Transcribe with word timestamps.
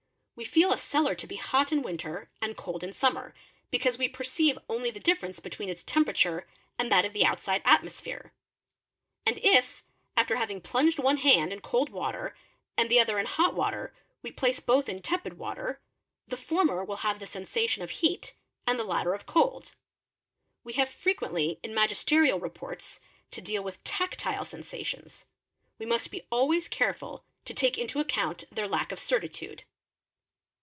We 0.33 0.45
feel 0.45 0.73
a 0.73 0.77
cellar 0.77 1.13
to 1.13 1.27
be 1.27 1.35
hot 1.35 1.71
in 1.71 1.83
winter 1.83 2.31
and 2.41 2.57
cold 2.57 2.83
in 2.83 2.93
summer,' 2.93 3.35
because 3.69 3.99
we 3.99 4.09
perceive 4.09 4.57
only 4.67 4.89
the 4.89 4.99
difference 4.99 5.39
between 5.39 5.69
its 5.69 5.83
temperature 5.83 6.47
and 6.79 6.91
that 6.91 7.05
of 7.05 7.13
the 7.13 7.23
outside 7.23 7.61
atmosphere; 7.63 8.33
and 9.23 9.37
if, 9.43 9.83
after 10.17 10.37
having 10.37 10.59
plunged 10.59 10.97
one 10.97 11.17
hand 11.17 11.53
in 11.53 11.59
cold 11.59 11.91
'water 11.91 12.35
and 12.75 12.89
the 12.89 12.99
other 12.99 13.19
in 13.19 13.27
hot 13.27 13.53
water, 13.53 13.93
we 14.23 14.31
place 14.31 14.59
both 14.59 14.89
in 14.89 15.03
tepid 15.03 15.37
water, 15.37 15.79
the 16.27 16.35
former 16.37 16.83
will 16.83 16.97
have 17.05 17.19
the 17.19 17.27
sensation 17.27 17.83
of 17.83 17.91
heat 17.91 18.33
and 18.65 18.79
the 18.79 18.83
latter 18.83 19.13
of 19.13 19.27
cold. 19.27 19.75
We 20.63 20.73
have 20.73 20.89
frequently 20.89 21.59
in 21.61 21.75
magisterial 21.75 22.39
reports, 22.39 22.99
to 23.29 23.41
deal 23.41 23.61
with 23.63 23.83
tactile 23.83 24.43
sensations; 24.45 25.27
we 25.77 25.85
must 25.85 26.09
be 26.09 26.25
always 26.31 26.67
careful 26.67 27.23
to 27.45 27.53
take 27.53 27.77
into 27.77 27.99
account 27.99 28.45
their 28.51 28.67
lack 28.67 28.91
of 28.91 28.99
certitude. 28.99 29.65